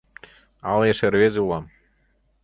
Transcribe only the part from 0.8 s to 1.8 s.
эше рвезе улам.